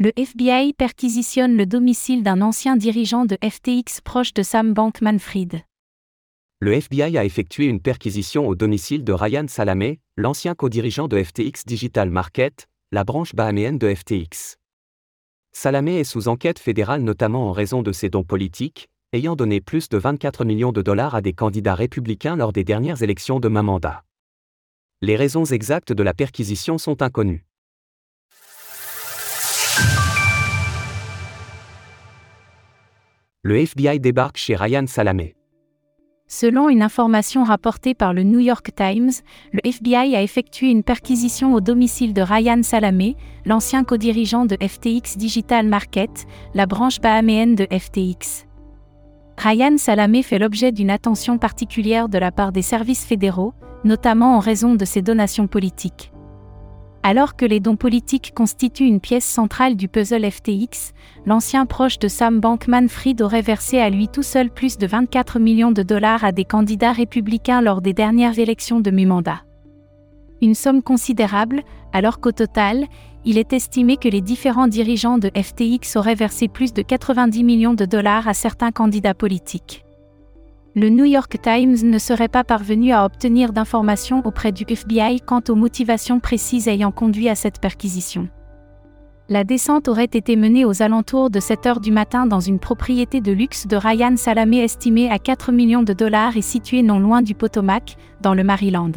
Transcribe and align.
Le 0.00 0.12
FBI 0.16 0.74
perquisitionne 0.74 1.56
le 1.56 1.66
domicile 1.66 2.22
d'un 2.22 2.40
ancien 2.40 2.76
dirigeant 2.76 3.24
de 3.24 3.36
FTX 3.42 4.00
proche 4.00 4.32
de 4.32 4.44
Sam 4.44 4.72
Bankman-Fried. 4.72 5.64
Le 6.60 6.72
FBI 6.72 7.18
a 7.18 7.24
effectué 7.24 7.64
une 7.64 7.80
perquisition 7.80 8.46
au 8.46 8.54
domicile 8.54 9.02
de 9.02 9.12
Ryan 9.12 9.46
Salamé, 9.48 9.98
l'ancien 10.16 10.54
co-dirigeant 10.54 11.08
de 11.08 11.20
FTX 11.20 11.64
Digital 11.66 12.10
Market, 12.10 12.68
la 12.92 13.02
branche 13.02 13.34
bahaméenne 13.34 13.76
de 13.76 13.92
FTX. 13.92 14.58
Salamé 15.50 15.98
est 15.98 16.04
sous 16.04 16.28
enquête 16.28 16.60
fédérale 16.60 17.02
notamment 17.02 17.48
en 17.48 17.52
raison 17.52 17.82
de 17.82 17.90
ses 17.90 18.08
dons 18.08 18.22
politiques, 18.22 18.86
ayant 19.12 19.34
donné 19.34 19.60
plus 19.60 19.88
de 19.88 19.98
24 19.98 20.44
millions 20.44 20.70
de 20.70 20.80
dollars 20.80 21.16
à 21.16 21.22
des 21.22 21.32
candidats 21.32 21.74
républicains 21.74 22.36
lors 22.36 22.52
des 22.52 22.62
dernières 22.62 23.02
élections 23.02 23.40
de 23.40 23.48
main 23.48 23.64
mandat. 23.64 24.04
Les 25.02 25.16
raisons 25.16 25.46
exactes 25.46 25.92
de 25.92 26.04
la 26.04 26.14
perquisition 26.14 26.78
sont 26.78 27.02
inconnues. 27.02 27.47
Le 33.44 33.56
FBI 33.56 34.00
débarque 34.00 34.36
chez 34.36 34.56
Ryan 34.56 34.84
Salamé. 34.88 35.36
Selon 36.26 36.68
une 36.68 36.82
information 36.82 37.44
rapportée 37.44 37.94
par 37.94 38.12
le 38.12 38.24
New 38.24 38.40
York 38.40 38.72
Times, 38.74 39.12
le 39.52 39.60
FBI 39.62 40.16
a 40.16 40.22
effectué 40.22 40.70
une 40.70 40.82
perquisition 40.82 41.54
au 41.54 41.60
domicile 41.60 42.14
de 42.14 42.20
Ryan 42.20 42.64
Salamé, 42.64 43.16
l'ancien 43.46 43.84
co-dirigeant 43.84 44.44
de 44.44 44.56
FTX 44.60 45.16
Digital 45.16 45.68
Market, 45.68 46.26
la 46.52 46.66
branche 46.66 47.00
bahaméenne 47.00 47.54
de 47.54 47.68
FTX. 47.70 48.48
Ryan 49.38 49.78
Salamé 49.78 50.24
fait 50.24 50.40
l'objet 50.40 50.72
d'une 50.72 50.90
attention 50.90 51.38
particulière 51.38 52.08
de 52.08 52.18
la 52.18 52.32
part 52.32 52.50
des 52.50 52.62
services 52.62 53.06
fédéraux, 53.06 53.54
notamment 53.84 54.36
en 54.36 54.40
raison 54.40 54.74
de 54.74 54.84
ses 54.84 55.00
donations 55.00 55.46
politiques. 55.46 56.10
Alors 57.10 57.36
que 57.36 57.46
les 57.46 57.58
dons 57.58 57.76
politiques 57.76 58.34
constituent 58.34 58.84
une 58.84 59.00
pièce 59.00 59.24
centrale 59.24 59.76
du 59.76 59.88
puzzle 59.88 60.30
FTX, 60.30 60.92
l'ancien 61.24 61.64
proche 61.64 61.98
de 61.98 62.06
Sam 62.06 62.38
Bankman-Fried 62.38 63.22
aurait 63.22 63.40
versé 63.40 63.78
à 63.78 63.88
lui 63.88 64.08
tout 64.08 64.22
seul 64.22 64.50
plus 64.50 64.76
de 64.76 64.86
24 64.86 65.38
millions 65.38 65.72
de 65.72 65.82
dollars 65.82 66.22
à 66.22 66.32
des 66.32 66.44
candidats 66.44 66.92
républicains 66.92 67.62
lors 67.62 67.80
des 67.80 67.94
dernières 67.94 68.38
élections 68.38 68.80
de 68.80 68.90
mi-mandat. 68.90 69.40
Une 70.42 70.54
somme 70.54 70.82
considérable, 70.82 71.62
alors 71.94 72.20
qu'au 72.20 72.32
total, 72.32 72.84
il 73.24 73.38
est 73.38 73.54
estimé 73.54 73.96
que 73.96 74.10
les 74.10 74.20
différents 74.20 74.68
dirigeants 74.68 75.16
de 75.16 75.30
FTX 75.34 75.96
auraient 75.96 76.14
versé 76.14 76.46
plus 76.46 76.74
de 76.74 76.82
90 76.82 77.42
millions 77.42 77.72
de 77.72 77.86
dollars 77.86 78.28
à 78.28 78.34
certains 78.34 78.70
candidats 78.70 79.14
politiques 79.14 79.82
le 80.78 80.90
New 80.90 81.04
York 81.04 81.38
Times 81.42 81.76
ne 81.82 81.98
serait 81.98 82.28
pas 82.28 82.44
parvenu 82.44 82.92
à 82.92 83.04
obtenir 83.04 83.52
d'informations 83.52 84.22
auprès 84.24 84.52
du 84.52 84.62
FBI 84.62 85.20
quant 85.20 85.42
aux 85.48 85.56
motivations 85.56 86.20
précises 86.20 86.68
ayant 86.68 86.92
conduit 86.92 87.28
à 87.28 87.34
cette 87.34 87.60
perquisition. 87.60 88.28
La 89.28 89.42
descente 89.42 89.88
aurait 89.88 90.04
été 90.04 90.36
menée 90.36 90.64
aux 90.64 90.80
alentours 90.80 91.30
de 91.30 91.40
7 91.40 91.66
heures 91.66 91.80
du 91.80 91.90
matin 91.90 92.26
dans 92.26 92.38
une 92.38 92.60
propriété 92.60 93.20
de 93.20 93.32
luxe 93.32 93.66
de 93.66 93.76
Ryan 93.76 94.16
Salamé 94.16 94.58
estimée 94.58 95.10
à 95.10 95.18
4 95.18 95.50
millions 95.50 95.82
de 95.82 95.92
dollars 95.92 96.36
et 96.36 96.42
située 96.42 96.82
non 96.82 97.00
loin 97.00 97.22
du 97.22 97.34
Potomac, 97.34 97.96
dans 98.20 98.34
le 98.34 98.44
Maryland. 98.44 98.92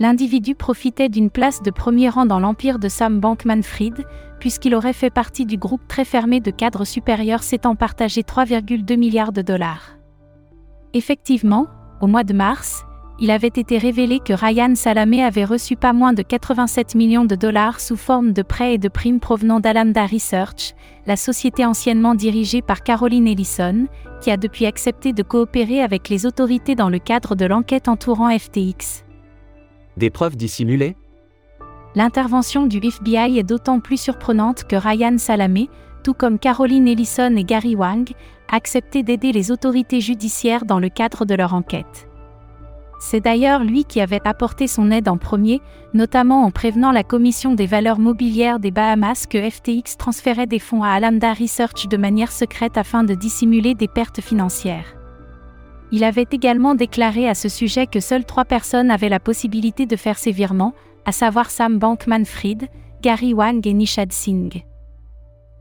L'individu 0.00 0.56
profitait 0.56 1.08
d'une 1.08 1.30
place 1.30 1.62
de 1.62 1.70
premier 1.70 2.08
rang 2.08 2.26
dans 2.26 2.40
l'empire 2.40 2.80
de 2.80 2.88
Sam 2.88 3.20
Bankman-Fried, 3.20 4.04
puisqu'il 4.40 4.74
aurait 4.74 4.92
fait 4.92 5.10
partie 5.10 5.46
du 5.46 5.56
groupe 5.56 5.86
très 5.86 6.04
fermé 6.04 6.40
de 6.40 6.50
cadres 6.50 6.84
supérieurs 6.84 7.44
s'étant 7.44 7.76
partagé 7.76 8.22
3,2 8.22 8.96
milliards 8.98 9.32
de 9.32 9.40
dollars. 9.40 9.93
Effectivement, 10.94 11.66
au 12.00 12.06
mois 12.06 12.22
de 12.22 12.32
mars, 12.32 12.84
il 13.18 13.32
avait 13.32 13.48
été 13.48 13.78
révélé 13.78 14.20
que 14.20 14.32
Ryan 14.32 14.76
Salamé 14.76 15.24
avait 15.24 15.44
reçu 15.44 15.74
pas 15.74 15.92
moins 15.92 16.12
de 16.12 16.22
87 16.22 16.94
millions 16.94 17.24
de 17.24 17.34
dollars 17.34 17.80
sous 17.80 17.96
forme 17.96 18.32
de 18.32 18.42
prêts 18.42 18.74
et 18.74 18.78
de 18.78 18.88
primes 18.88 19.18
provenant 19.18 19.58
d'Alameda 19.58 20.06
Research, 20.06 20.74
la 21.06 21.16
société 21.16 21.64
anciennement 21.64 22.14
dirigée 22.14 22.62
par 22.62 22.84
Caroline 22.84 23.26
Ellison, 23.26 23.86
qui 24.20 24.30
a 24.30 24.36
depuis 24.36 24.66
accepté 24.66 25.12
de 25.12 25.24
coopérer 25.24 25.80
avec 25.80 26.08
les 26.08 26.26
autorités 26.26 26.76
dans 26.76 26.90
le 26.90 27.00
cadre 27.00 27.34
de 27.34 27.44
l'enquête 27.44 27.88
entourant 27.88 28.36
FTX. 28.36 29.04
Des 29.96 30.10
preuves 30.10 30.36
dissimulées? 30.36 30.96
L'intervention 31.96 32.66
du 32.66 32.78
FBI 32.78 33.38
est 33.38 33.44
d'autant 33.44 33.80
plus 33.80 34.00
surprenante 34.00 34.64
que 34.64 34.76
Ryan 34.76 35.18
Salamé, 35.18 35.68
tout 36.04 36.14
comme 36.14 36.38
Caroline 36.38 36.86
Ellison 36.86 37.34
et 37.34 37.44
Gary 37.44 37.74
Wang, 37.74 38.08
accepté 38.52 39.02
d'aider 39.02 39.32
les 39.32 39.50
autorités 39.50 40.00
judiciaires 40.00 40.66
dans 40.66 40.78
le 40.78 40.90
cadre 40.90 41.24
de 41.24 41.34
leur 41.34 41.54
enquête. 41.54 42.08
C'est 43.00 43.20
d'ailleurs 43.20 43.64
lui 43.64 43.84
qui 43.84 44.00
avait 44.00 44.20
apporté 44.24 44.66
son 44.66 44.90
aide 44.90 45.08
en 45.08 45.16
premier, 45.16 45.60
notamment 45.92 46.44
en 46.44 46.50
prévenant 46.50 46.92
la 46.92 47.02
Commission 47.02 47.54
des 47.54 47.66
valeurs 47.66 47.98
mobilières 47.98 48.60
des 48.60 48.70
Bahamas 48.70 49.26
que 49.26 49.50
FTX 49.50 49.96
transférait 49.98 50.46
des 50.46 50.58
fonds 50.58 50.82
à 50.82 50.90
Alameda 50.90 51.32
Research 51.32 51.88
de 51.88 51.96
manière 51.96 52.32
secrète 52.32 52.78
afin 52.78 53.02
de 53.02 53.14
dissimuler 53.14 53.74
des 53.74 53.88
pertes 53.88 54.20
financières. 54.20 54.96
Il 55.90 56.04
avait 56.04 56.26
également 56.30 56.74
déclaré 56.74 57.28
à 57.28 57.34
ce 57.34 57.48
sujet 57.48 57.86
que 57.86 58.00
seules 58.00 58.24
trois 58.24 58.44
personnes 58.44 58.90
avaient 58.90 59.08
la 59.08 59.20
possibilité 59.20 59.86
de 59.86 59.96
faire 59.96 60.18
ces 60.18 60.32
virements, 60.32 60.74
à 61.04 61.12
savoir 61.12 61.50
Sam 61.50 61.78
Bankman-Fried, 61.78 62.68
Gary 63.02 63.34
Wang 63.34 63.66
et 63.66 63.74
Nishad 63.74 64.12
Singh. 64.12 64.64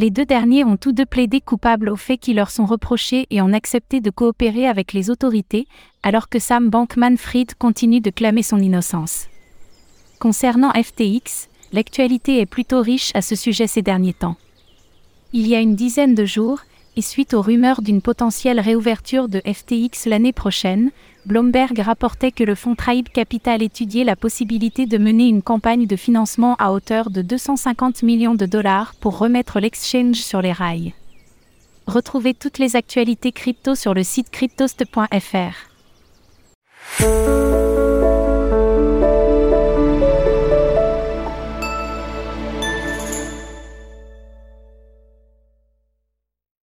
Les 0.00 0.08
deux 0.08 0.24
derniers 0.24 0.64
ont 0.64 0.78
tous 0.78 0.92
deux 0.92 1.04
plaidé 1.04 1.42
coupables 1.42 1.90
aux 1.90 1.96
faits 1.96 2.20
qui 2.20 2.32
leur 2.32 2.50
sont 2.50 2.64
reprochés 2.64 3.26
et 3.28 3.42
ont 3.42 3.52
accepté 3.52 4.00
de 4.00 4.08
coopérer 4.08 4.66
avec 4.66 4.94
les 4.94 5.10
autorités, 5.10 5.66
alors 6.02 6.30
que 6.30 6.38
Sam 6.38 6.70
Bankman-Fried 6.70 7.52
continue 7.58 8.00
de 8.00 8.08
clamer 8.08 8.42
son 8.42 8.56
innocence. 8.60 9.26
Concernant 10.18 10.72
FTX, 10.72 11.50
l'actualité 11.74 12.40
est 12.40 12.46
plutôt 12.46 12.80
riche 12.80 13.10
à 13.12 13.20
ce 13.20 13.34
sujet 13.34 13.66
ces 13.66 13.82
derniers 13.82 14.14
temps. 14.14 14.36
Il 15.34 15.46
y 15.46 15.54
a 15.54 15.60
une 15.60 15.76
dizaine 15.76 16.14
de 16.14 16.24
jours, 16.24 16.60
et 16.96 17.02
suite 17.02 17.34
aux 17.34 17.42
rumeurs 17.42 17.82
d'une 17.82 18.00
potentielle 18.00 18.58
réouverture 18.58 19.28
de 19.28 19.42
FTX 19.44 20.06
l'année 20.06 20.32
prochaine, 20.32 20.92
Bloomberg 21.26 21.78
rapportait 21.80 22.32
que 22.32 22.44
le 22.44 22.54
fonds 22.54 22.74
Tribe 22.74 23.08
Capital 23.08 23.62
étudiait 23.62 24.04
la 24.04 24.16
possibilité 24.16 24.86
de 24.86 24.98
mener 24.98 25.28
une 25.28 25.42
campagne 25.42 25.86
de 25.86 25.96
financement 25.96 26.56
à 26.58 26.72
hauteur 26.72 27.10
de 27.10 27.20
250 27.22 28.02
millions 28.02 28.34
de 28.34 28.46
dollars 28.46 28.94
pour 29.00 29.18
remettre 29.18 29.60
l'exchange 29.60 30.16
sur 30.16 30.40
les 30.40 30.52
rails. 30.52 30.94
Retrouvez 31.86 32.34
toutes 32.34 32.58
les 32.58 32.76
actualités 32.76 33.32
crypto 33.32 33.74
sur 33.74 33.94
le 33.94 34.02
site 34.02 34.30
cryptost.fr. 34.30 35.70